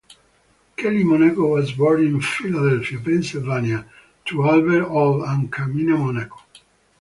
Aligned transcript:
Kelly 0.77 1.03
Monaco 1.03 1.45
was 1.45 1.73
born 1.73 2.03
in 2.03 2.19
Philadelphia, 2.21 2.99
Pennsylvania 2.99 3.85
to 4.25 4.43
Albert 4.49 4.85
"Al" 4.89 5.23
and 5.23 5.51
Carmina 5.53 5.95
Monaco. 5.95 6.41